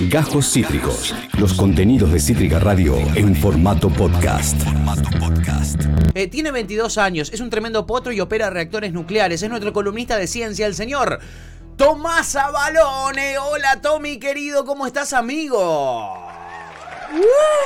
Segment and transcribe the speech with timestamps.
[0.00, 1.12] Gajos Cítricos.
[1.38, 4.56] Los contenidos de Cítrica Radio en formato podcast.
[6.14, 9.42] Eh, tiene 22 años, es un tremendo potro y opera reactores nucleares.
[9.42, 11.18] Es nuestro columnista de ciencia, el señor
[11.76, 13.38] Tomás Avalone.
[13.38, 16.14] Hola Tommy, querido, ¿cómo estás, amigo?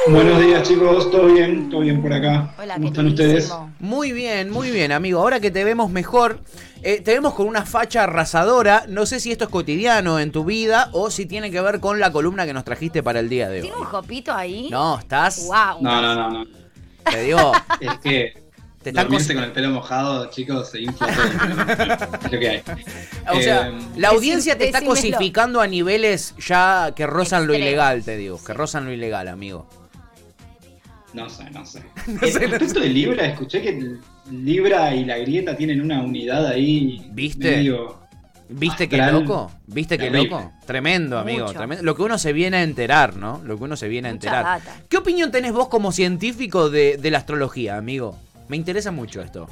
[0.09, 1.69] Buenos días chicos, ¿todo bien?
[1.69, 2.55] ¿Todo bien por acá?
[2.59, 3.53] Hola, ¿Cómo están ustedes?
[3.79, 5.21] Muy bien, muy bien, amigo.
[5.21, 6.41] Ahora que te vemos mejor,
[6.83, 8.85] eh, te vemos con una facha arrasadora.
[8.89, 12.01] No sé si esto es cotidiano en tu vida o si tiene que ver con
[12.01, 13.63] la columna que nos trajiste para el día de hoy.
[13.63, 14.69] ¿Tiene un jopito ahí?
[14.71, 15.47] No, estás.
[15.47, 15.81] Wow.
[15.81, 16.47] No, no, no, no.
[17.11, 18.43] Te digo, Es que
[18.83, 22.17] te están con el pelo mojado, chicos, se infla todo.
[22.27, 22.63] es lo que hay.
[23.33, 28.03] O sea, Eh, la audiencia te está cosificando a niveles ya que rozan lo ilegal,
[28.03, 28.43] te digo.
[28.43, 29.69] Que rozan lo ilegal, amigo.
[31.15, 31.83] No sé, no sé.
[32.07, 33.97] No sé, no respecto de Libra, escuché que
[34.31, 37.07] Libra y la grieta tienen una unidad ahí.
[37.13, 37.57] ¿Viste?
[37.57, 38.01] medio-
[38.49, 39.51] ¿Viste qué loco?
[39.67, 40.53] ¿Viste qué loco?
[40.67, 41.47] Tremendo, amigo.
[41.47, 41.83] Tremendo.
[41.83, 43.41] Lo que uno se viene a enterar, ¿no?
[43.45, 44.45] Lo que uno se viene a Mucha enterar.
[44.61, 44.77] data.
[44.91, 48.15] ¿Qué opinión tenés vos como científico de, de la astrología, amigo?
[48.49, 49.49] Me interesa mucho esto.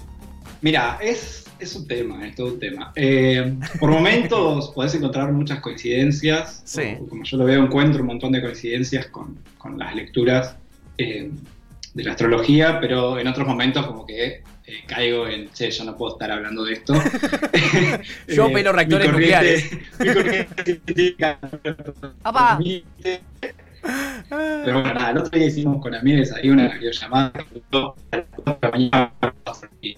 [0.61, 2.93] Mira, es, es un tema, es todo un tema.
[2.95, 6.61] Eh, por momentos podés encontrar muchas coincidencias.
[6.67, 6.83] Sí.
[7.01, 10.57] o como yo lo veo, encuentro un montón de coincidencias con, con las lecturas
[10.99, 11.31] eh,
[11.95, 15.97] de la astrología, pero en otros momentos como que eh, caigo en, che, yo no
[15.97, 16.95] puedo estar hablando de esto.
[18.29, 19.09] Yo Eh, pelo reactores
[22.33, 23.21] permite.
[24.31, 27.33] Pero bueno, nada, el otro día hicimos con amigos ahí una videollamada
[29.81, 29.97] y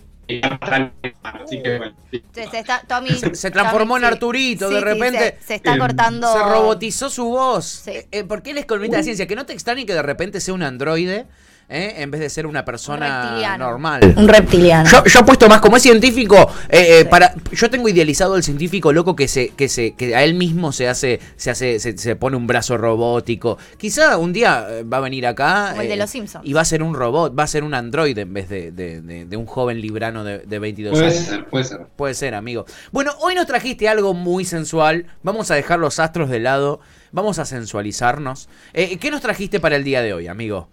[1.23, 2.23] así que bueno, sí.
[2.33, 4.13] Se, se está, Tommy, Se, se transformó en Tommy.
[4.15, 5.37] Arturito, Sí, de sí, repente.
[5.41, 6.33] se, se está eh, cortando.
[6.33, 7.65] Se robotizó su voz.
[7.85, 7.91] Sí.
[7.91, 9.27] Eh, eh, porque él es columnista de ciencia.
[9.27, 11.27] Que no te extrañe que de repente sea un androide
[11.69, 11.95] ¿eh?
[11.99, 13.65] en vez de ser una persona reptiliano.
[13.71, 14.15] normal.
[14.17, 14.89] Un reptiliano.
[14.89, 18.93] Yo, yo apuesto más, como es científico, eh, eh, para, yo tengo idealizado el científico
[18.93, 22.17] loco que se, que se, que a él mismo se hace, se hace, se, se
[22.17, 23.59] pone un brazo robótico.
[23.79, 26.47] Quizá un día va a venir acá Como el de los Simpsons.
[26.47, 29.01] y va a ser un robot, va a ser un androide en vez de, de-
[29.01, 31.25] de- de un joven librano de, de 22 Puede años.
[31.25, 31.87] ser, puede ser.
[31.97, 32.67] Puede ser, amigo.
[32.91, 35.07] Bueno, hoy nos trajiste algo muy sensual.
[35.23, 36.81] Vamos a dejar los astros de lado.
[37.13, 38.49] Vamos a sensualizarnos.
[38.73, 40.69] Eh, ¿Qué nos trajiste para el día de hoy, amigo?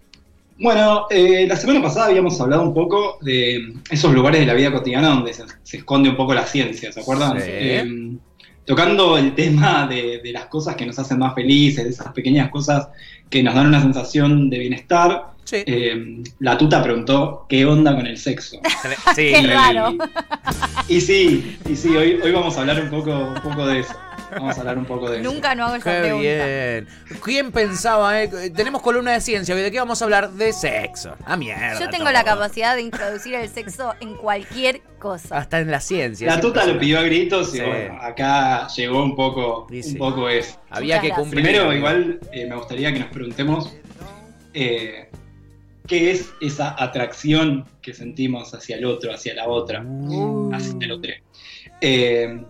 [0.60, 4.70] Bueno, eh, la semana pasada habíamos hablado un poco de esos lugares de la vida
[4.70, 7.40] cotidiana donde se, se esconde un poco la ciencia, ¿se acuerdan?
[7.40, 7.46] Sí.
[7.48, 8.12] Eh,
[8.66, 12.50] tocando el tema de, de las cosas que nos hacen más felices, de esas pequeñas
[12.50, 12.88] cosas
[13.30, 15.30] que nos dan una sensación de bienestar.
[15.44, 15.56] Sí.
[15.66, 18.60] eh, la tuta preguntó, ¿qué onda con el sexo?
[19.16, 19.32] Sí.
[19.32, 19.96] Qué raro.
[20.88, 23.94] Y sí, y sí, hoy, hoy vamos a hablar un poco, un poco de eso.
[24.32, 25.32] Vamos a hablar un poco de eso.
[25.32, 26.20] Nunca no hago esa Qué pregunta.
[26.22, 26.88] bien.
[27.22, 28.28] ¿Quién pensaba, eh?
[28.54, 29.54] Tenemos columna de ciencia.
[29.54, 30.30] ¿De qué vamos a hablar?
[30.30, 31.14] De sexo.
[31.24, 31.78] Ah, mierda.
[31.80, 32.12] Yo tengo todo.
[32.12, 35.38] la capacidad de introducir el sexo en cualquier cosa.
[35.38, 36.26] Hasta en la ciencia.
[36.34, 37.64] La tuta lo pidió a gritos y Sí.
[37.64, 39.92] bueno, acá llegó un poco, Sí, sí.
[39.92, 40.58] un poco eso.
[40.70, 41.18] Había Muchas que gracias.
[41.18, 41.44] cumplir.
[41.44, 43.74] Primero, igual eh, me gustaría que nos preguntemos
[44.54, 45.08] eh,
[45.86, 50.52] qué es esa atracción que sentimos hacia el otro, hacia la otra, Uh.
[50.54, 51.10] hacia el otro.
[51.80, 52.42] Eh,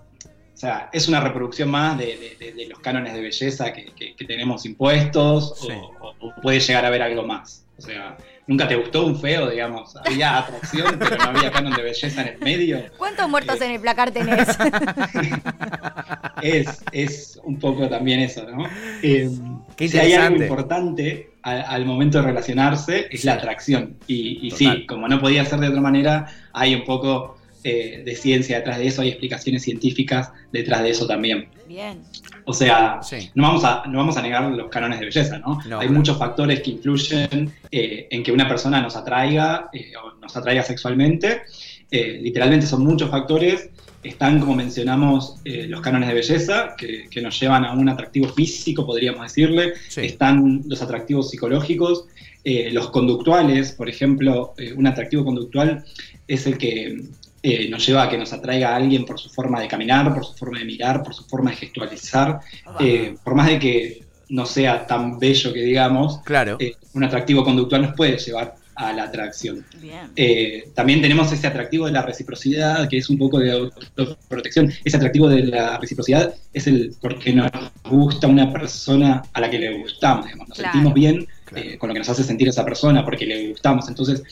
[0.60, 3.86] o sea, es una reproducción más de, de- de- de los cánones de belleza que,
[3.96, 5.68] que- que tenemos impuestos Sí.
[5.72, 7.64] o, puede llegar a haber algo más.
[7.78, 9.96] O sea, ¿nunca te gustó un feo, digamos?
[10.04, 12.78] Había atracción, pero no había canon de belleza en el medio.
[12.98, 14.48] ¿Cuántos muertos en el placar tenés?
[16.42, 18.66] es, es un poco también eso, ¿no?
[19.02, 19.30] Eh,
[19.76, 23.96] Qué si hay algo importante al, al momento de relacionarse es la atracción.
[24.06, 28.14] Y, y sí, como no podía ser de otra manera, hay un poco eh, de
[28.16, 31.48] ciencia detrás de eso, hay explicaciones científicas detrás de eso también.
[31.68, 31.98] Bien.
[32.44, 33.30] O sea, Sí.
[33.34, 35.54] no vamos a, no vamos a negar los cánones de belleza, ¿no?
[35.54, 35.92] No, Hay claro.
[35.92, 40.62] muchos factores que influyen eh, en que una persona nos atraiga eh, o nos atraiga
[40.62, 41.42] sexualmente.
[41.90, 43.70] Eh, literalmente son muchos factores.
[44.02, 48.28] Están, como mencionamos, eh, los cánones de belleza, que, que nos llevan a un atractivo
[48.28, 49.74] físico, podríamos decirle.
[49.88, 50.00] Sí.
[50.00, 52.06] Están los atractivos psicológicos,
[52.42, 55.84] eh, los conductuales, por ejemplo, eh, un atractivo conductual
[56.26, 57.02] es el que
[57.42, 60.24] eh, nos lleva a que nos atraiga a alguien por su forma de caminar, por
[60.24, 62.40] su forma de mirar, por su forma de gestualizar,
[62.80, 66.56] eh, por más de que no sea tan bello que digamos, Claro.
[66.60, 69.64] eh, un atractivo conductual nos puede llevar a la atracción.
[69.80, 70.10] Bien.
[70.16, 73.50] Eh, también tenemos ese atractivo de la reciprocidad, que es un poco de
[73.98, 74.72] autoprotección.
[74.84, 77.50] Ese atractivo de la reciprocidad es el porque nos
[77.84, 80.48] gusta una persona a la que le gustamos, digamos.
[80.48, 80.72] Nos Claro.
[80.72, 81.66] sentimos bien Claro.
[81.68, 83.88] eh, con lo que nos hace sentir esa persona porque le gustamos.
[83.88, 84.22] Entonces,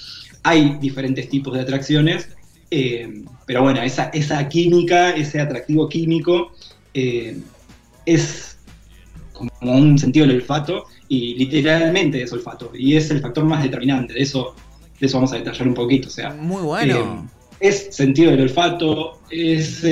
[0.43, 2.28] hay diferentes tipos de atracciones,
[2.70, 6.53] eh, pero bueno, esa, esa química, ese atractivo químico,
[6.94, 7.38] eh,
[8.06, 8.59] es
[9.32, 14.15] como un sentido del olfato y literalmente es olfato y es el factor más determinante
[14.15, 14.55] de eso
[14.99, 17.29] de eso vamos a detallar un poquito o sea Muy bueno.
[17.61, 19.85] eh, es sentido del olfato es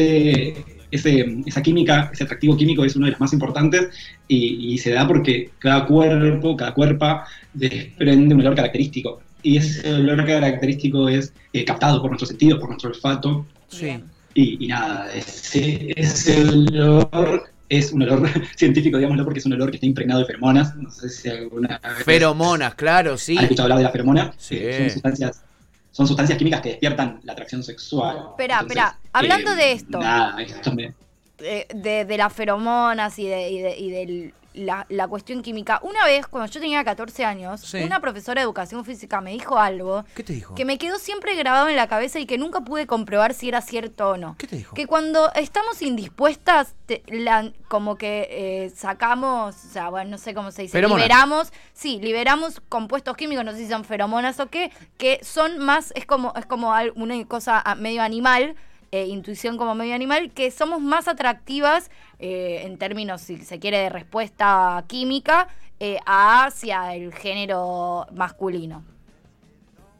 [0.90, 3.88] ese, esa química, ese atractivo químico es uno de los más importantes
[4.28, 7.20] y, y se da porque cada cuerpo, cada cuerpo
[7.54, 9.20] desprende un olor característico.
[9.46, 13.46] Y ese olor característico es eh, captado por nuestros sentidos, por nuestro olfato.
[13.68, 14.02] Sí.
[14.34, 19.70] Y, y nada, ese, ese olor es un olor científico, digámoslo, porque es un olor
[19.70, 20.74] que está impregnado de feromonas.
[20.74, 23.36] No sé si alguna vez Feromonas, claro, sí.
[23.36, 24.34] ¿Has escuchado hablar de la feromona?
[24.36, 24.56] Sí.
[24.58, 25.42] Eh, Son sustancias,
[25.92, 28.30] son sustancias químicas que despiertan la atracción sexual.
[28.30, 30.00] Espera, espera, hablando eh, de esto.
[30.00, 30.92] Nada, esto me,
[31.38, 35.80] de, de- de las feromonas y de, y de, y del- la, la cuestión química.
[35.82, 37.82] Una vez, cuando yo tenía 14 años, Sí.
[37.82, 40.54] una profesora de educación física me dijo algo ¿Qué te dijo?
[40.54, 43.60] que me quedó siempre grabado en la cabeza y que nunca pude comprobar si era
[43.60, 44.34] cierto o no.
[44.38, 44.74] ¿Qué te dijo?
[44.74, 50.32] Que cuando estamos indispuestas, te- la- como que eh, sacamos, o sea, bueno, no sé
[50.32, 51.04] cómo se dice, Feromonas.
[51.04, 55.92] liberamos, sí, liberamos compuestos químicos, no sé si son feromonas o qué, que son más,
[55.96, 58.56] es como, es como una cosa a- medio animal,
[58.92, 63.78] eh, intuición como medio animal, que somos más atractivas eh, en términos, si se quiere,
[63.78, 65.48] de respuesta química
[65.80, 68.84] eh, hacia el género masculino.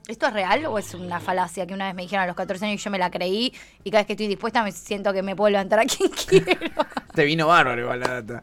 [0.09, 2.65] ¿Esto es real o es una falacia que una vez me dijeron a los 14
[2.65, 3.53] años y yo me la creí
[3.83, 6.71] y cada vez que estoy dispuesta me siento que me puedo levantar a quien quiero?
[7.13, 8.43] Te vino bárbaro igual la data.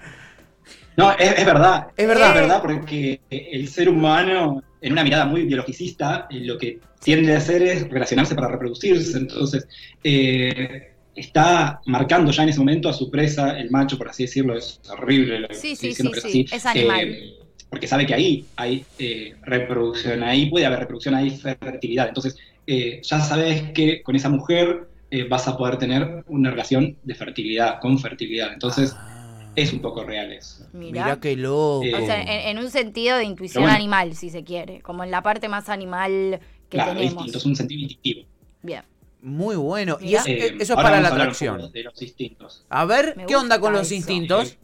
[0.97, 1.87] No, es, es verdad.
[1.97, 2.29] Es verdad.
[2.29, 7.33] Es verdad porque el ser humano, en una mirada muy biologicista, eh, lo que tiende
[7.33, 9.17] a hacer es relacionarse para reproducirse.
[9.17, 9.67] Entonces,
[10.03, 14.57] eh, está marcando ya en ese momento a su presa, el macho, por así decirlo,
[14.57, 17.07] es horrible lo que Sí, sí, diciendo, sí, pero sí, así, es animal.
[17.07, 17.33] eh,
[17.69, 22.07] porque sabe que ahí hay eh, reproducción, ahí puede haber reproducción, hay fertilidad.
[22.07, 22.37] Entonces,
[22.67, 27.15] eh, ya sabes que con esa mujer eh, vas a poder tener una relación de
[27.15, 28.53] fertilidad, con fertilidad.
[28.53, 29.09] Entonces, Ah.
[29.55, 30.65] Es un poco real eso.
[30.73, 31.05] Mirá.
[31.05, 31.83] Mirá qué loco.
[31.83, 33.75] Eh, O sea, en, en un sentido de intuición bueno.
[33.77, 36.39] animal, si se quiere, como en la parte más animal
[36.69, 37.13] que Claro, tenemos.
[37.15, 38.27] distinto, es un sentido instintivo.
[38.61, 38.83] Bien.
[39.21, 39.97] Muy bueno.
[40.01, 41.71] Y es- Eh, eso es para la atracción.
[41.71, 42.65] De los instintos.
[42.69, 44.57] A ver, Me ¿qué onda con los instintos?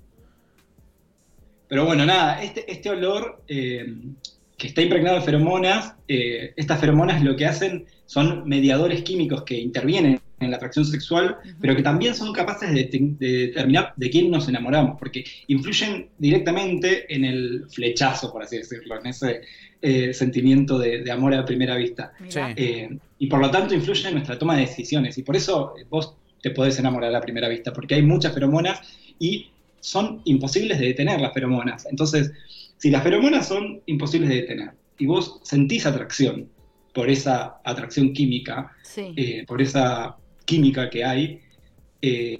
[1.68, 3.94] Pero bueno, nada, este, este olor eh,
[4.58, 9.56] que está impregnado de feromonas, eh, estas feromonas lo que hacen son mediadores químicos que
[9.60, 14.10] intervienen en la atracción sexual, pero que también son capaces de, de- de determinar de
[14.10, 19.42] quién nos enamoramos, porque influyen directamente en el flechazo, por así decirlo, en ese
[19.82, 22.12] eh, sentimiento de, de amor a primera vista.
[22.28, 22.40] Sí.
[22.56, 25.18] Eh, y por lo tanto influye en nuestra toma de decisiones.
[25.18, 28.80] Y por eso vos te podés enamorar a primera vista, porque hay muchas feromonas
[29.20, 29.48] y
[29.82, 31.86] son imposibles de detener las feromonas.
[31.90, 32.32] Entonces,
[32.78, 36.48] si las feromonas son imposibles de detener y vos sentís atracción
[36.94, 39.14] por esa atracción química, Sí.
[39.16, 40.16] eh, por esa
[40.50, 41.40] química que hay,
[42.02, 42.40] eh,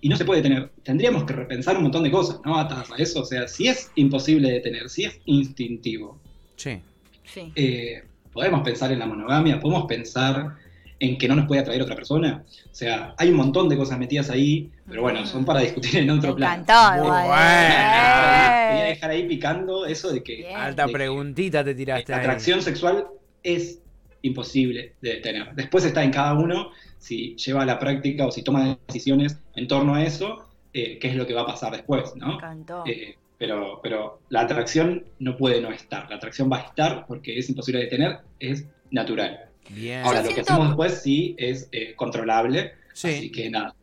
[0.00, 2.58] y no se puede detener, tendríamos que repensar un montón de cosas, ¿no?
[2.58, 3.20] Atadas a eso.
[3.22, 6.18] O sea, si es imposible de detener, si es instintivo,
[6.56, 6.80] Sí.
[7.24, 7.52] sí.
[7.56, 8.02] eh,
[8.32, 10.54] podemos pensar en la monogamia, podemos pensar
[10.98, 12.42] en que no nos puede atraer otra persona.
[12.70, 16.08] O sea, hay un montón de cosas metidas ahí, pero bueno, son para discutir en
[16.10, 16.62] otro plano.
[16.62, 17.02] encantó.
[17.02, 18.88] Quería Eh.
[18.90, 20.56] dejar ahí picando eso de que Bien.
[20.56, 22.24] Alta de que preguntita te tiraste la ahí.
[22.24, 23.06] atracción sexual
[23.42, 23.80] es
[24.22, 25.54] imposible de detener.
[25.54, 29.68] Después está en cada uno si lleva a la práctica o si toma decisiones en
[29.68, 32.34] torno a eso, eh, qué es lo que va a pasar después, Me ¿no?
[32.34, 32.84] encantó.
[32.86, 36.08] Eh, pero, pero la atracción no puede no estar.
[36.08, 39.40] La atracción va a estar porque es imposible de detener, es natural.
[39.68, 40.02] Bien.
[40.04, 43.30] Ahora, Yo lo que hacemos después sí es eh, controlable, así Sí.
[43.32, 43.74] que nada.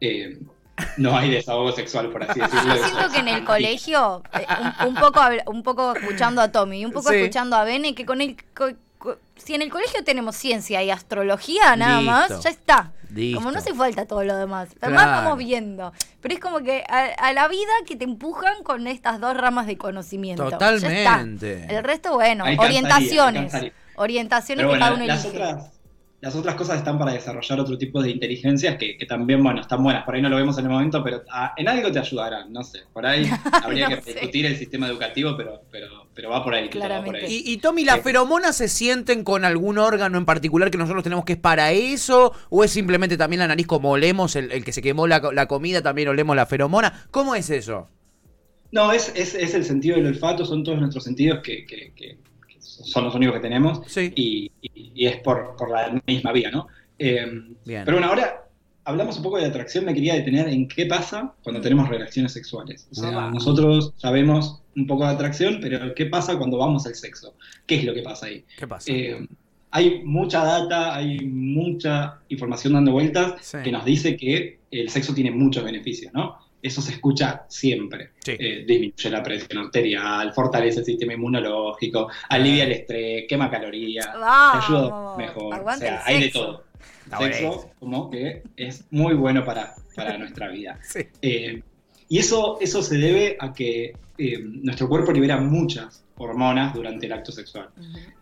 [0.00, 0.38] Eh,
[0.98, 2.74] no hay desahogo sexual, por así decirlo.
[2.76, 4.22] Yo siento que en el colegio,
[4.82, 7.16] un, un poco, un poco escuchando a Tommy y un poco Sí.
[7.16, 8.36] escuchando a Bene, que con el.
[9.36, 12.10] Si en el colegio tenemos ciencia y astrología nada Listo.
[12.12, 12.92] más, ya está.
[13.14, 13.38] Listo.
[13.38, 14.70] Como no hace falta todo lo demás.
[14.80, 15.22] Lo demás Claro.
[15.24, 15.92] vamos viendo.
[16.20, 19.66] Pero es como que a, a la vida que te empujan con estas dos ramas
[19.66, 20.48] de conocimiento.
[20.50, 20.72] Ya está.
[20.72, 21.66] Totalmente.
[21.76, 23.52] El resto, bueno, orientaciones.
[23.96, 25.42] Orientaciones que cada uno las elige.
[25.42, 25.70] otras,
[26.26, 29.80] las otras cosas están para desarrollar otro tipo de inteligencias que, que también, bueno, están
[29.80, 30.04] buenas.
[30.04, 32.64] Por ahí no lo vemos en el momento, pero ah, en algo te ayudarán, no
[32.64, 32.80] sé.
[32.92, 33.28] Por ahí
[33.62, 34.12] habría No que sé.
[34.14, 36.68] discutir el sistema educativo, pero, pero, pero va por ahí.
[36.68, 37.26] todo va por Claramente.
[37.26, 37.42] ahí.
[37.46, 38.02] Y, y Tommy, ¿las Sí.
[38.02, 42.32] feromonas se sienten con algún órgano en particular que nosotros tenemos que es para eso?
[42.50, 45.46] ¿O es simplemente también la nariz como olemos, el, el que se quemó la, la
[45.46, 47.06] comida, también olemos la feromona?
[47.12, 47.88] ¿Cómo es eso?
[48.72, 52.18] No, es, es, es el sentido del olfato, son todos nuestros sentidos que, que- que-
[52.24, 52.25] que
[52.84, 54.12] son los únicos que tenemos Sí.
[54.14, 56.66] y, y- y es por, por la misma vía, ¿no?
[56.98, 57.26] Eh.
[57.64, 58.42] Pero bueno, ahora
[58.84, 62.88] hablamos un poco de atracción, me quería detener en qué pasa cuando tenemos relaciones sexuales.
[62.92, 63.30] O sea, Ah.
[63.32, 67.34] nosotros sabemos un poco de atracción, pero ¿qué pasa cuando vamos al sexo?
[67.66, 68.44] ¿Qué es lo que pasa ahí?
[68.58, 68.92] ¿Qué pasa?
[68.92, 69.26] Eh,
[69.72, 73.58] hay mucha data, hay mucha información dando vueltas Sí.
[73.64, 76.36] que nos dice que el sexo tiene muchos beneficios, ¿no?
[76.66, 78.10] Eso se escucha siempre.
[78.24, 78.32] Sí.
[78.38, 85.16] Eh, disminuye la presión arterial, fortalece el sistema inmunológico, alivia el estrés, quema calorías, ayuda
[85.16, 85.54] mejor.
[85.64, 86.64] O sea, el hay de todo.
[87.04, 90.78] Está sexo como que es muy bueno para, para nuestra vida.
[90.82, 91.00] Sí.
[91.22, 91.62] Eh,
[92.08, 97.12] y eso, eso se debe a que eh, nuestro cuerpo libera muchas hormonas durante el
[97.12, 97.68] acto sexual.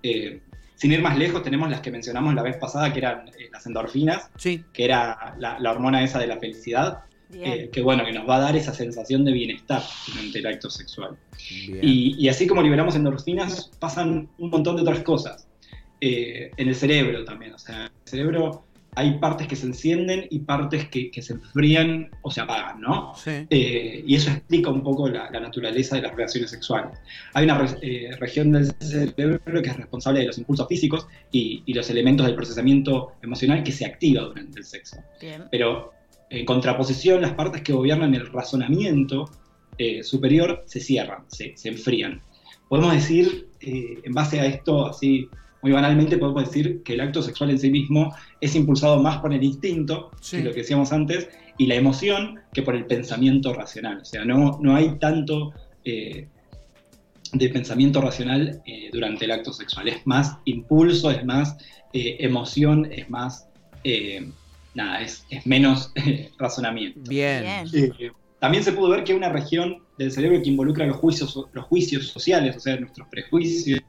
[0.02, 0.40] Eh,
[0.74, 3.64] sin ir más lejos, tenemos las que mencionamos la vez pasada, que eran eh, las
[3.66, 4.64] endorfinas, Sí.
[4.72, 7.04] que era la, la hormona esa de la felicidad.
[7.34, 10.70] Eh, que bueno, que nos va a dar esa sensación de bienestar durante el acto
[10.70, 11.16] sexual.
[11.50, 15.48] Y, y así como liberamos endorfinas, pasan un montón de otras cosas.
[16.00, 18.64] Eh, en el cerebro también, o sea, en el cerebro
[18.96, 23.12] hay partes que se encienden y partes que, que se enfrían o se apagan, ¿no?
[23.16, 23.44] Sí.
[23.50, 26.96] Eh, y eso explica un poco la, la naturaleza de las relaciones sexuales.
[27.32, 31.64] Hay una re- eh, región del cerebro que es responsable de los impulsos físicos y,
[31.66, 34.98] y los elementos del procesamiento emocional que se activa durante el sexo.
[35.20, 35.44] Bien.
[35.50, 35.92] Pero
[36.38, 39.30] en contraposición, las partes que gobiernan el razonamiento
[39.78, 42.20] eh, superior se cierran, se, se enfrían.
[42.68, 45.28] Podemos decir, eh, en base a esto, así
[45.62, 49.32] muy banalmente, podemos decir que el acto sexual en sí mismo es impulsado más por
[49.32, 50.36] el instinto, Sí.
[50.38, 53.98] que lo que decíamos antes, y la emoción que por el pensamiento racional.
[54.02, 55.52] O sea, no, no hay tanto
[55.84, 56.28] eh,
[57.32, 59.88] de pensamiento racional eh, durante el acto sexual.
[59.88, 61.56] Es más impulso, es más
[61.92, 63.48] eh, emoción, es más...
[63.84, 64.30] eh,
[64.74, 67.00] nada, es, es menos eh, razonamiento.
[67.08, 67.42] Bien.
[67.72, 67.92] Bien.
[67.98, 71.34] Eh, también se pudo ver que hay una región del cerebro que involucra los juicios,
[71.52, 73.80] los juicios sociales, o sea, nuestros prejuicios,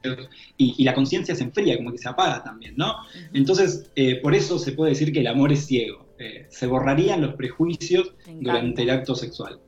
[0.56, 2.94] y, y la conciencia se enfría, como que se apaga también, ¿no?
[3.34, 6.06] Entonces, eh, por eso se puede decir que el amor es ciego.
[6.18, 9.60] Eh, se borrarían los prejuicios durante el acto sexual.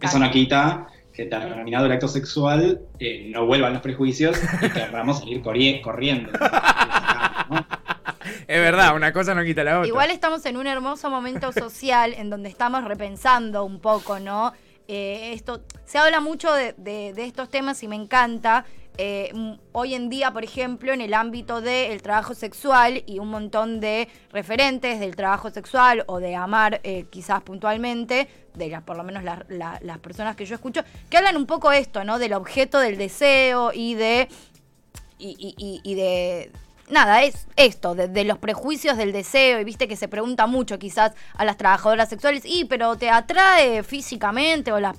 [0.00, 5.18] Eso no quita que terminado el acto sexual eh, no vuelvan los prejuicios y querramos
[5.20, 6.30] salir corrie- corriendo.
[8.48, 9.88] Es verdad, una cosa no quita la otra.
[9.88, 14.52] Igual estamos en un hermoso momento social en donde estamos repensando un poco, ¿no?
[14.88, 18.64] Eh, esto, se habla mucho de, estos temas y me encanta.
[18.98, 23.28] Eh, m- hoy en día, por ejemplo, en el ámbito del trabajo sexual y un
[23.28, 28.96] montón de referentes del trabajo sexual o de amar eh, quizás puntualmente, de las, por
[28.96, 32.18] lo menos la- la- las personas que yo escucho, que hablan un poco esto, ¿no?
[32.20, 34.28] Del objeto del deseo y de
[35.18, 36.52] y de.
[36.88, 41.12] Nada, es esto, de, los prejuicios del deseo, y viste que se pregunta mucho quizás
[41.34, 44.96] a las trabajadoras sexuales, y pero te atrae físicamente o las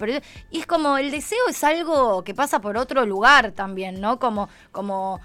[0.51, 4.19] Y es como, el deseo es algo que pasa por otro lugar también, ¿no?
[4.19, 5.21] Como, como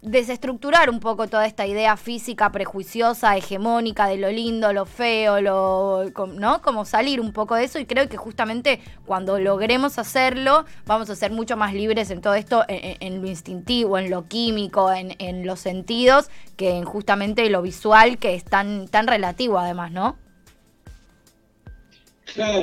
[0.00, 6.04] desestructurar un poco toda esta idea física prejuiciosa, hegemónica de lo lindo, lo feo, lo,
[6.34, 6.62] ¿no?
[6.62, 11.16] Como salir un poco de eso y creo que justamente cuando logremos hacerlo vamos a
[11.16, 14.92] ser mucho más libres en todo esto, en, en- en lo instintivo, en lo químico,
[14.92, 19.90] en, en los sentidos, que en justamente lo visual que es tan, tan relativo además,
[19.92, 20.16] ¿no?
[22.34, 22.60] Claro,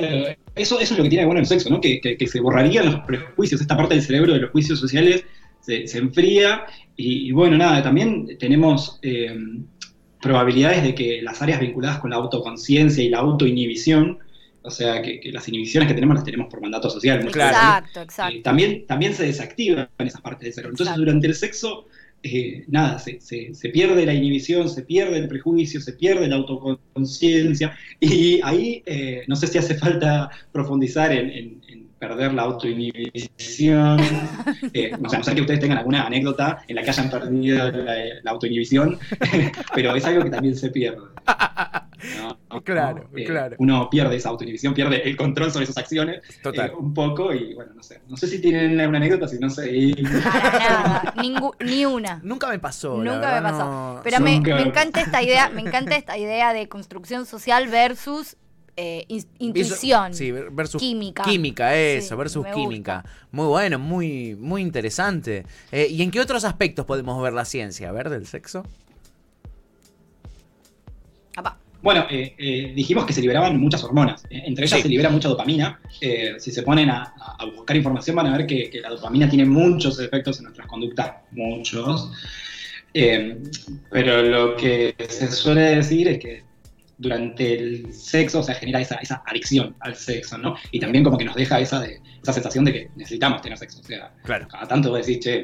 [0.54, 1.80] eso, eso es lo que tiene bueno el sexo, ¿no?
[1.80, 5.24] Que- que se borrarían los prejuicios, esta parte del cerebro de los juicios sociales
[5.66, 6.64] se, se enfría
[6.96, 9.36] y, y bueno, nada, también tenemos eh,
[10.20, 14.18] probabilidades de que las áreas vinculadas con la autoconciencia y la autoinhibición,
[14.62, 17.18] o sea, que, que las inhibiciones que tenemos las tenemos por mandato social.
[17.18, 17.56] muchas Claro.
[17.56, 18.36] Exacto, exacto.
[18.38, 20.72] eh, también, también se desactivan esas partes del cerebro.
[20.72, 21.04] Entonces, Exacto.
[21.04, 21.86] durante el sexo,
[22.22, 26.36] eh, nada, se, se- se pierde la inhibición, se pierde el prejuicio, se pierde la
[26.36, 27.76] autoconciencia.
[28.00, 34.00] Y ahí eh, no sé si hace falta profundizar en, en- en perder la autoinhibición.
[34.72, 37.70] Eh, o sea, no sé que ustedes tengan alguna anécdota en la que hayan perdido
[37.70, 38.98] la, la autoinhibición,
[39.74, 40.98] pero es algo que también se pierde.
[40.98, 42.36] ¿no?
[42.64, 43.56] Claro, Eh, claro.
[43.58, 46.70] Uno pierde esa autoinhibición, pierde el control sobre sus acciones Total.
[46.70, 48.00] eh, un poco y bueno, no sé.
[48.08, 49.70] No sé si tienen alguna anécdota, si no sé.
[49.76, 52.20] y- nada, ningú- ni una.
[52.22, 52.96] Nunca me pasó.
[53.02, 53.64] Nunca me pasó.
[53.64, 57.26] no- Pero me, Nunca me me encanta esta idea, me encanta esta idea de construcción
[57.26, 58.36] social versus
[58.76, 60.14] eh, in- Eso- intuición.
[60.14, 61.22] Sí, versus Química.
[61.22, 63.02] Química, eso, Sí, versus química.
[63.02, 63.10] gusta.
[63.32, 65.44] Muy bueno, muy, muy interesante.
[65.72, 68.64] Eh, ¿Y en qué otros aspectos podemos ver la ciencia, a ver, del sexo?
[71.36, 71.58] Apá.
[71.82, 74.24] Bueno, eh, eh, dijimos que se liberaban muchas hormonas.
[74.30, 74.82] Eh, entre ellas Sí.
[74.82, 75.78] se libera mucha dopamina.
[76.00, 79.28] Eh, si se ponen a, a buscar información van a ver que, que la dopamina
[79.28, 81.12] tiene muchos efectos en nuestras conductas.
[81.32, 82.10] Muchos.
[82.94, 83.38] Eh,
[83.90, 86.42] pero lo que se suele decir es que
[86.98, 90.56] durante el sexo se genera esa, esa adicción al sexo, ¿no?
[90.70, 93.80] Y también como que nos deja esa, de, esa sensación de que necesitamos tener sexo.
[93.80, 94.48] O sea, Claro.
[94.48, 95.40] cada tanto vos decís, che,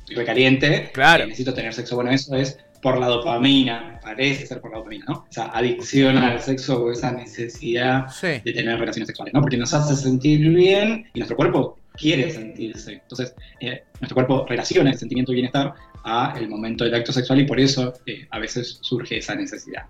[0.00, 1.24] estoy recaliente, Claro.
[1.24, 1.94] eh, necesito tener sexo.
[1.96, 5.26] Bueno, eso es por la dopamina, parece ser por la dopamina, ¿no?
[5.30, 8.40] Esa adicción al sexo o esa necesidad Sí.
[8.44, 9.40] de tener relaciones sexuales, ¿no?
[9.40, 12.92] Porque nos hace sentir bien y nuestro cuerpo quiere sentirse.
[12.94, 15.72] Entonces, eh, nuestro cuerpo relaciona el sentimiento de bienestar
[16.08, 19.82] a el momento del acto sexual y por eso eh, a veces surge esa necesidad.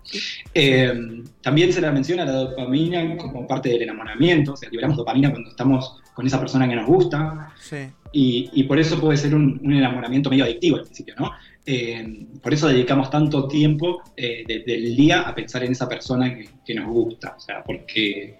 [0.53, 5.29] Eh, también se la menciona la dopamina como parte del enamoramiento, o sea, liberamos dopamina
[5.31, 7.53] cuando estamos con esa persona que nos gusta.
[7.59, 7.77] Sí.
[8.11, 11.31] Y, y por eso puede ser un, un enamoramiento medio adictivo al principio, ¿no?
[11.65, 16.33] Eh, por eso dedicamos tanto tiempo eh, de- del día a pensar en esa persona
[16.33, 18.39] que, que nos gusta, o sea, porque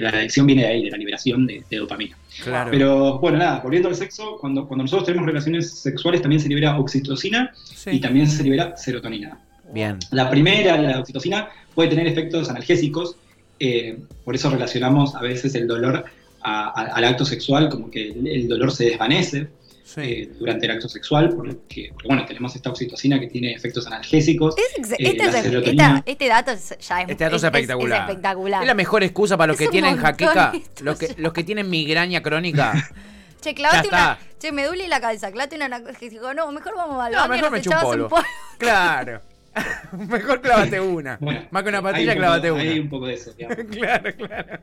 [0.00, 2.16] la adicción viene de ahí, de la liberación de, de dopamina.
[2.42, 2.70] Claro.
[2.70, 6.78] Pero bueno, nada, volviendo al sexo, cuando, cuando nosotros tenemos relaciones sexuales también se libera
[6.78, 7.90] oxitocina Sí.
[7.92, 9.38] y también se libera serotonina.
[9.72, 9.98] Bien.
[10.10, 13.16] La primera, la oxitocina, puede tener efectos analgésicos,
[13.60, 16.04] eh, por eso relacionamos a veces el dolor
[16.42, 19.48] a- a- al acto sexual, como que el, el dolor se desvanece
[19.84, 20.00] Sí.
[20.00, 21.54] eh, durante el acto sexual, porque,
[21.92, 24.54] porque, bueno, tenemos esta oxitocina que tiene efectos analgésicos.
[24.56, 25.34] Es Eh, este, es-
[25.66, 28.02] esta- este dato es- ya es, Este dato es espectacular.
[28.04, 28.62] Es, espectacular.
[28.62, 31.68] Es la mejor excusa para los Es que tienen jaqueca, los que, los que tienen
[31.68, 32.72] migraña crónica.
[33.42, 34.18] Che, clavate una.
[34.38, 36.32] Che, me duele la cabeza, clavate una analgésico.
[36.32, 38.22] No, mejor vamos al No, baño, mejor nos me echo un polvo.
[38.58, 39.20] Claro.
[40.08, 41.18] mejor clávate una.
[41.20, 42.80] Bueno, Más que una patilla, un clávate poco- Hay una.
[42.82, 43.56] un poco de eso, digamos.
[43.70, 44.58] Claro, claro.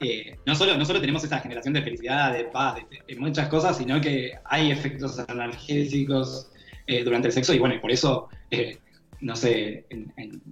[0.00, 3.48] Eh, no, solo, no solo tenemos esa generación de felicidad, de paz, de, de muchas
[3.48, 6.50] cosas, sino que hay efectos analgésicos
[6.86, 8.78] eh, durante el sexo y bueno, y por eso, eh,
[9.20, 10.42] no sé, en, en-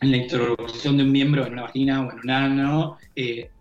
[0.00, 2.98] en la introducción de un miembro en una vagina o en un ano,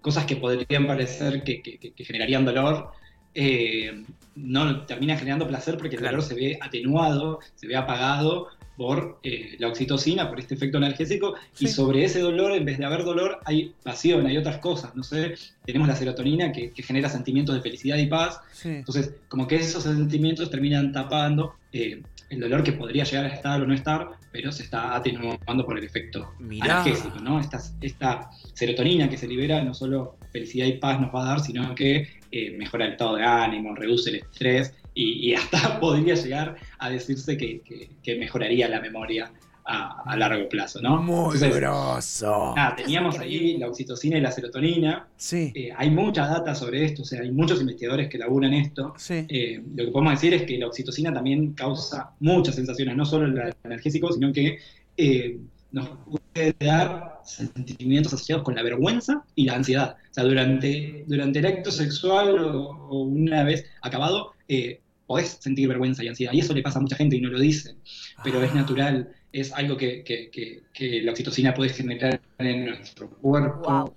[0.01, 2.91] cosas que podrían parecer que, que- que- que generarían dolor,
[3.35, 4.03] eh,
[4.35, 6.17] no termina generando placer porque el Claro.
[6.17, 11.35] dolor se ve atenuado, se ve apagado por eh, la oxitocina, por este efecto analgésico,
[11.53, 11.65] Sí.
[11.65, 15.03] y sobre ese dolor, en vez de haber dolor, hay pasión, hay otras cosas, no
[15.03, 18.69] sé, tenemos la serotonina que, que genera sentimientos de felicidad y paz, Sí.
[18.69, 23.61] entonces como que esos sentimientos terminan tapando eh, el dolor que podría llegar a estar
[23.61, 26.81] o no estar, pero se está atenuando por el efecto Mirá.
[26.81, 27.39] analgésico, ¿no?
[27.39, 31.39] Esta, esta serotonina que se libera no solo felicidad y paz nos va a dar,
[31.41, 36.15] sino que eh, mejora el estado de ánimo, reduce el estrés y, y hasta podría
[36.15, 39.31] llegar a decirse que, que- que mejoraría la memoria
[39.65, 41.01] a, a largo plazo, ¿no?
[41.01, 42.53] Muy Entonces, grosso.
[42.53, 45.07] nada, teníamos ahí la oxitocina y la serotonina.
[45.15, 45.53] Sí.
[45.55, 48.93] Eh, hay mucha data sobre esto, o sea, hay muchos investigadores que laburan esto.
[48.97, 49.25] Sí.
[49.29, 53.25] Eh, lo que podemos decir es que la oxitocina también causa muchas sensaciones, no solo
[53.27, 54.57] el analgésico, sino que
[54.97, 55.37] eh,
[55.71, 55.89] nos
[56.33, 59.95] puede dar sentimientos asociados con la vergüenza y la ansiedad.
[60.11, 64.81] O sea, durante, durante el acto sexual o, o una vez acabado, eh,
[65.13, 66.33] podés sentir vergüenza y ansiedad.
[66.33, 67.77] Y eso le pasa a mucha gente y no lo dicen,
[68.23, 68.45] pero Ah.
[68.45, 73.69] es natural, es algo que, que- que- que la oxitocina puede generar en nuestro cuerpo.
[73.69, 73.93] Wow.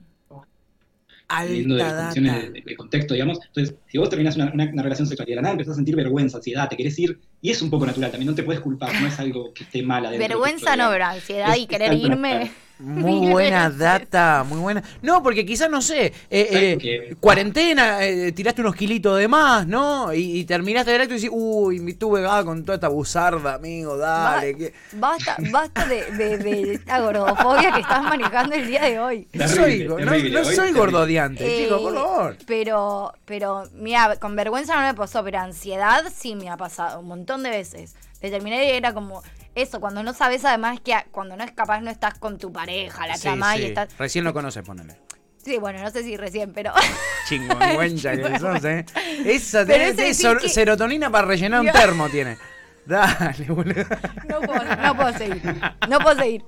[1.28, 3.38] dependiendo de las condiciones de, de- de contexto, digamos.
[3.48, 5.74] Entonces, si vos terminás una, una- una relación sexual y de la nada empezás a
[5.74, 8.60] sentir vergüenza, ansiedad, te querés ir, y es un poco natural, también no te puedes
[8.60, 10.04] culpar, no es algo que esté mal.
[10.18, 12.32] Vergüenza no, pero ansiedad Es- y querer irme.
[12.32, 12.50] natural.
[12.78, 14.82] Muy buena data, muy buena.
[15.00, 19.66] No, porque quizás, no sé, eh, ¿Sabes eh, cuarentena, eh, tiraste unos kilitos de más,
[19.66, 20.12] ¿no?
[20.12, 23.54] Y, y terminaste el acto y decís, uy, me tuve ah, con toda esta buzarda,
[23.54, 24.56] amigo, dale.
[24.56, 29.24] Que- Basta, basta de, de- de esta gordofobia que estás manejando el día de hoy.
[29.32, 30.80] Terrible, soy, no- terrible, no hoy soy terrible.
[30.80, 32.36] gordodiante, Eh, chicos, por favor.
[32.46, 37.06] Pero, pero, mira, con vergüenza no me pasó, pero ansiedad sí me ha pasado un
[37.08, 37.94] montón de veces.
[38.20, 39.22] De terminar y era como
[39.56, 43.06] eso, cuando no sabes además que cuando no es capaz no estás con tu pareja,
[43.06, 43.96] la Sí, y estás.
[43.98, 44.98] Recién lo conoces, ponele.
[45.42, 46.72] Sí, bueno, no sé si recién, pero.
[47.28, 48.84] Chingüengüencha que sos, ¿eh?
[49.24, 52.36] Esa tiene, que- serotonina para rellenar un termo, tiene.
[52.84, 53.84] Dale, boludo.
[54.28, 55.42] No puedo, no puedo seguir.
[55.88, 56.44] No puedo seguir.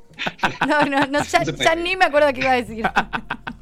[0.69, 2.85] No, no, no, ya, ya ni me acuerdo qué iba a decir.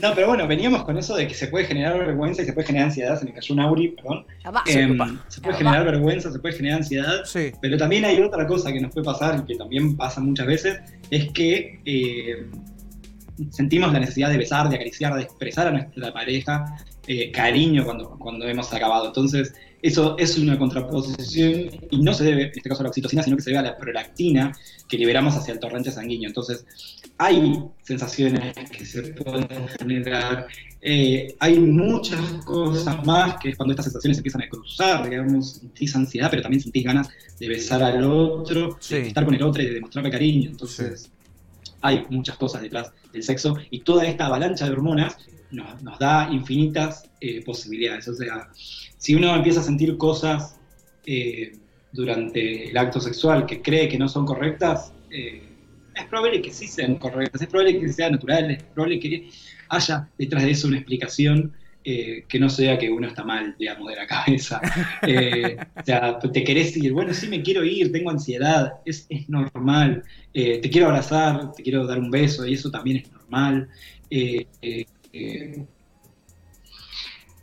[0.00, 2.66] No, pero bueno, veníamos con eso de que se puede generar vergüenza y se puede
[2.66, 4.26] generar ansiedad, se me cayó un Auri, perdón.
[4.66, 4.98] Em,
[5.28, 7.52] se puede generar vergüenza, se puede generar ansiedad, Sí.
[7.60, 10.80] Pero también hay otra cosa que nos puede pasar y que también pasa muchas veces,
[11.10, 12.46] es que eh,
[13.50, 16.76] sentimos la necesidad de besar, de acariciar, de expresar a nuestra pareja
[17.06, 19.06] eh, cariño cuando, cuando hemos acabado.
[19.06, 23.22] Entonces, eso es una contraposición y no se debe, en este caso a la oxitocina,
[23.22, 24.52] sino que se debe a la prolactina
[24.88, 26.28] que liberamos hacia el torrente sanguíneo.
[26.28, 26.64] Entonces,
[27.16, 29.46] hay sensaciones que se pueden
[29.78, 30.46] generar,
[30.80, 35.94] eh, hay muchas cosas más que es cuando estas sensaciones empiezan a cruzar, digamos, sentís
[35.96, 38.94] ansiedad, pero también sentís ganas de besar al otro, Sí.
[38.96, 40.50] de estar con el otro y de demostrarle cariño.
[40.50, 41.10] Entonces,
[41.82, 45.16] hay muchas cosas detrás del sexo y toda esta avalancha de hormonas
[45.52, 48.08] nos, nos da infinitas eh, posibilidades.
[48.08, 48.48] O sea,
[48.98, 50.58] si uno empieza a sentir cosas
[51.06, 51.52] eh,
[51.92, 55.42] durante el acto sexual que cree que no son correctas, eh,
[55.94, 59.28] es probable que sí sean correctas, es probable que sean naturales, es probable que
[59.68, 63.88] haya detrás de eso una explicación eh, que no sea que uno está mal, digamos,
[63.88, 64.60] de la cabeza.
[65.02, 69.28] Eh, o sea, te querés ir, bueno, sí me quiero ir, tengo ansiedad, es, es
[69.30, 70.02] normal.
[70.34, 73.68] Eh, te quiero abrazar, te quiero dar un beso, y eso también es normal.
[75.12, 75.64] Eh,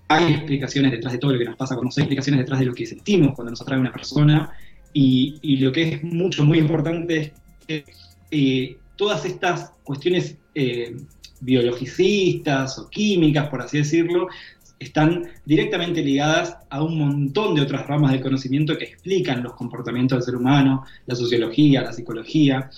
[0.10, 2.74] hay explicaciones detrás de todo lo que nos pasa, cuando hay explicaciones detrás de lo
[2.74, 4.52] que sentimos cuando nos atrae una persona,
[4.94, 7.34] y, y lo que es mucho, muy importante
[7.68, 7.86] es que
[8.32, 10.98] eh, todas estas cuestiones eh,
[11.42, 14.28] biologicistas o químicas, por así decirlo,
[14.80, 20.18] están directamente ligadas a un montón de otras ramas del conocimiento que explican los comportamientos
[20.18, 22.70] del ser humano, la sociología, la psicología,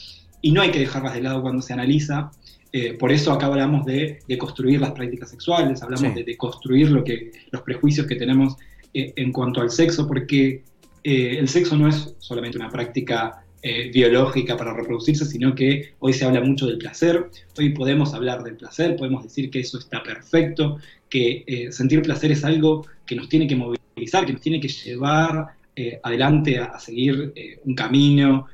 [0.42, 2.32] y no hay que dejarlas de lado cuando se analiza.
[2.72, 6.16] Eh, por eso acá hablamos de, de, construir las prácticas sexuales, hablamos Sí.
[6.20, 8.58] de, de construir lo que, los prejuicios que tenemos
[8.94, 10.64] eh, en cuanto al sexo, porque
[11.04, 13.44] eh, el sexo no es solamente una práctica
[13.94, 18.56] biológica para reproducirse, sino que hoy se habla mucho del placer, hoy podemos hablar del
[18.56, 20.78] placer, podemos decir que eso está perfecto,
[21.10, 25.48] que sentir placer es algo que nos tiene que movilizar, que nos tiene que llevar
[26.04, 27.34] adelante a, a seguir
[27.66, 28.48] un camino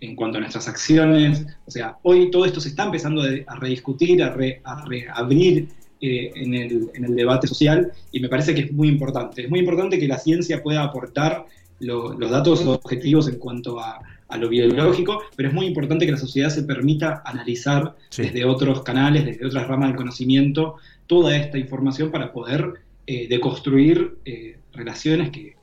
[0.00, 1.44] en cuanto a nuestras acciones.
[1.66, 5.68] O sea, hoy todo esto se está empezando a, rediscutir, a, re- a reabrir
[6.00, 9.42] eh, en, el, en el debate social y me parece que es muy importante.
[9.42, 11.46] Es muy importante que la ciencia pueda aportar
[11.80, 16.12] lo- los datos objetivos en cuanto a, a lo biológico, pero es muy importante que
[16.12, 18.22] la sociedad se permita analizar Sí.
[18.22, 22.74] desde otros canales, desde otras ramas del conocimiento, toda esta información para poder
[23.06, 25.56] eh, deconstruir eh, relaciones que,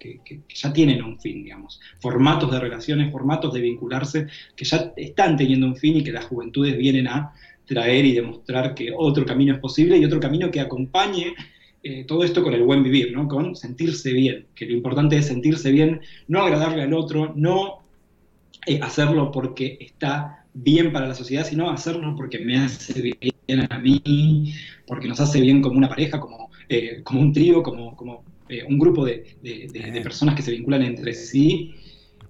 [0.54, 5.65] ya tienen un fin, digamos, formatos de relaciones, formatos de vincularse que ya están teniendo
[5.65, 7.34] un fin y que las juventudes vienen a
[7.65, 11.34] traer y demostrar que otro camino es posible y otro camino que acompañe
[11.88, 13.28] eh, todo esto con el buen vivir, ¿no?
[13.28, 17.84] con sentirse bien, que lo importante es sentirse bien, no agradarle al otro, no
[18.65, 23.78] eh, hacerlo porque está bien para la sociedad, sino hacerlo porque me hace bien a
[23.78, 24.54] mí,
[24.88, 28.63] porque nos hace bien como una pareja, como, eh, como un trío, como, como eh,
[28.67, 30.01] un grupo de, de- de- de Eh.
[30.01, 31.75] personas que se vinculan entre sí.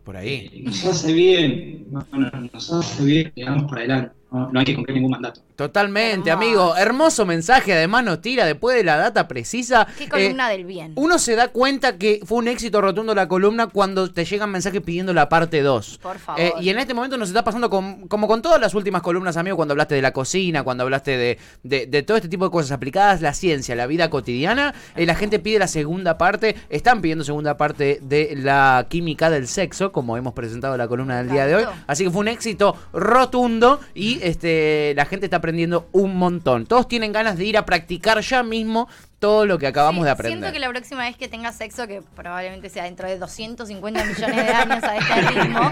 [0.04, 0.50] Por ahí.
[0.54, 4.16] Eh, nos hace bien, no, no, nos hace bien, digamos, para adelante.
[4.32, 5.42] No, no hay que cumplir ningún mandato.
[5.56, 6.46] Totalmente, Hermoso.
[6.48, 6.76] amigo.
[6.76, 7.74] Hermoso mensaje.
[7.74, 9.88] Además, nos tira después de la data precisa.
[9.98, 10.94] Qué Eh, columna del bien.
[10.96, 14.82] uno se da cuenta que fue un éxito rotundo la columna cuando te llegan mensajes
[14.82, 16.00] pidiendo la parte 2.
[16.02, 16.42] Por favor.
[16.42, 19.38] Eh, y en este momento nos está pasando con- como con todas las últimas columnas,
[19.38, 22.52] amigo, cuando hablaste de la cocina, cuando hablaste de, de- de todo este tipo de
[22.52, 27.02] cosas aplicadas, la ciencia, la vida cotidiana, eh, la gente pide la segunda parte, están
[27.02, 31.46] pidiendo segunda parte de la química del sexo, como hemos presentado la columna del día
[31.48, 31.64] de hoy.
[31.88, 36.66] Así que fue un éxito rotundo y este la gente está aprendiendo un montón.
[36.66, 40.12] Todos tienen ganas de ir a practicar ya mismo todo lo que acabamos Sí, de
[40.12, 40.40] aprender.
[40.40, 44.36] Siento que la próxima vez que tenga sexo, que probablemente sea dentro de 250 millones
[44.36, 45.72] de años a este ritmo,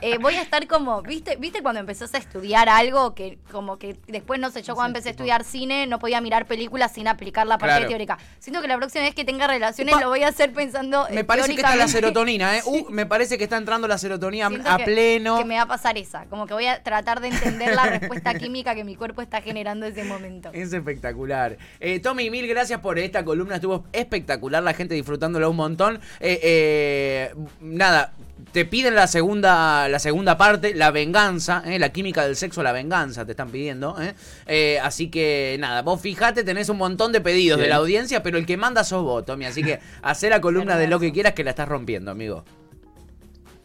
[0.00, 3.98] eh, voy a estar como, ¿viste, ¿viste cuando empezás a estudiar algo que como que
[4.06, 7.46] después, no sé, yo cuando empecé a estudiar cine no podía mirar películas sin aplicar
[7.46, 7.88] la parte Claro.
[7.88, 8.18] teórica?
[8.38, 11.24] Siento que la próxima vez que tenga relaciones Pa- lo voy a hacer pensando Me
[11.24, 12.62] parece que está la serotonina, ¿eh?
[12.68, 15.38] Uh, me parece que está entrando la serotonina Siento a que- pleno.
[15.38, 18.34] Que me va a pasar esa, como que voy a tratar de entender la respuesta
[18.34, 20.50] química que mi cuerpo está generando en ese momento.
[20.52, 21.56] Es espectacular.
[21.80, 23.56] Eh, Tommy, mil gracias por esta columna.
[23.56, 26.00] Estuvo espectacular, la gente disfrutándola un montón.
[26.20, 28.12] Eh, eh, nada,
[28.52, 32.72] te piden la segunda, la segunda parte, la venganza, eh, la química del sexo, la
[32.72, 34.00] venganza, te están pidiendo.
[34.00, 34.14] eh.
[34.46, 38.38] Eh, así que nada, vos fijate, tenés un montón de pedidos de la audiencia, pero
[38.38, 39.44] el que manda sos vos, Tommy.
[39.44, 42.44] Así que hacé la columna de lo que quieras que la estás rompiendo, amigo.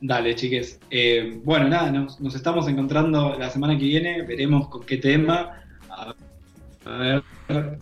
[0.02, 0.80] Dale, chiques.
[0.92, 5.64] Eh, bueno, nada, nos, nos estamos encontrando la semana que viene, veremos con qué tema.
[5.90, 6.14] A,
[6.86, 7.24] a ver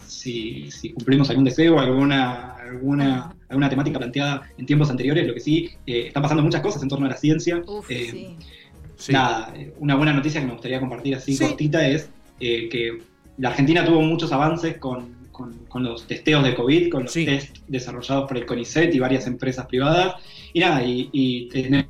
[0.05, 5.27] si, si cumplimos algún deseo, alguna, alguna, alguna temática planteada en tiempos anteriores.
[5.27, 7.61] Lo que sí, eh, están pasando muchas cosas en torno a la ciencia.
[7.65, 8.35] Uf, Eh,
[8.97, 9.11] sí.
[9.11, 11.43] Nada, eh, una buena noticia que me gustaría compartir así Sí.
[11.43, 12.09] cortita es
[12.39, 12.99] eh, que
[13.37, 17.25] la Argentina tuvo muchos avances con, con- con los testeos de COVID, con los Sí.
[17.25, 20.15] test desarrollados por el CONICET y varias empresas privadas.
[20.53, 21.85] Y nada, y, y tenemos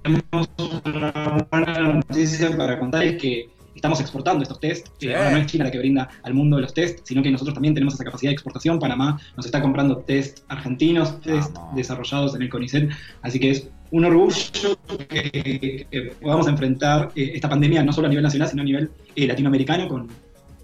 [0.86, 4.88] una buena noticia para contarles que estamos exportando estos test.
[5.00, 5.08] Sí.
[5.08, 7.54] Eh, ahora no es China la que brinda al mundo los test, sino que nosotros
[7.54, 8.80] también tenemos esa capacidad de exportación.
[8.80, 11.76] Panamá nos está comprando test argentinos, test Vamos.
[11.76, 12.90] desarrollados en el CONICET.
[13.22, 14.78] Así que es un orgullo
[15.10, 18.92] que, que podamos enfrentar eh, esta pandemia no solo a nivel nacional, sino a nivel
[19.16, 20.08] eh, latinoamericano con,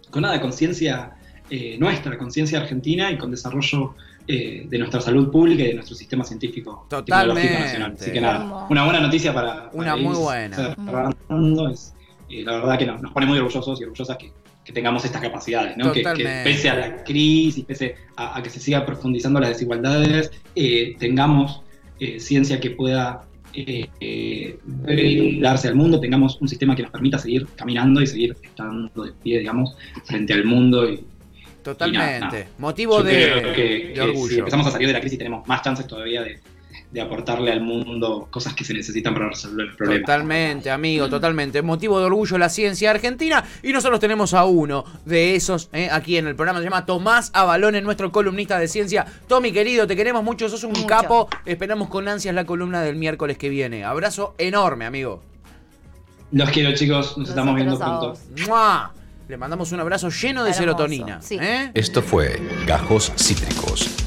[0.09, 1.13] con nada, conciencia
[1.49, 3.95] eh, nuestra, conciencia argentina y con desarrollo
[4.27, 7.41] eh, de nuestra salud pública y de nuestro sistema científico Totalmente.
[7.41, 7.97] tecnológico nacional.
[7.97, 10.55] Así que nada, una buena noticia para, Una para muy buena.
[10.57, 11.93] cerrando es,
[12.29, 14.31] eh, la verdad que nos, nos pone muy orgullosos y orgullosas que,
[14.63, 15.91] que tengamos estas capacidades, ¿no?
[15.91, 16.03] Que,
[16.43, 21.61] pese a la crisis, pese a, a que se siga profundizando las desigualdades, eh, tengamos
[21.99, 24.59] eh, ciencia que pueda eh, eh,
[25.43, 29.39] al mundo, tengamos un sistema que nos permita seguir caminando y seguir estando de pie,
[29.39, 30.87] digamos, frente al mundo.
[30.87, 31.03] Y,
[31.63, 32.05] Totalmente.
[32.05, 32.45] Y nada, nada.
[32.59, 34.33] Motivo yo de, creo que, de orgullo.
[34.33, 36.39] si empezamos a salir de la crisis tenemos más chances todavía de,
[36.91, 40.05] de aportarle al mundo cosas que se necesitan para resolver el problema.
[40.05, 41.61] Totalmente, amigo, totalmente.
[41.61, 43.43] Motivo de orgullo la ciencia argentina.
[43.61, 46.59] Y nosotros tenemos a uno de esos eh, aquí en el programa.
[46.59, 49.05] Se llama Tomás Avalón, nuestro columnista de ciencia.
[49.27, 50.47] Tommy, querido, te queremos mucho.
[50.47, 50.87] Sos un Mucho.
[50.87, 51.27] capo.
[51.45, 53.83] Esperamos con ansias la columna del miércoles que viene.
[53.83, 55.21] Abrazo enorme, amigo.
[56.31, 58.19] Los quiero chicos, nos estamos viendo vos.
[58.47, 58.93] ¡Mua!
[59.27, 61.21] Le mandamos un abrazo lleno de Hermoso, serotonina.
[61.21, 61.37] sí.
[61.39, 61.71] ¿eh?
[61.73, 64.06] Esto fue Gajos Cítricos.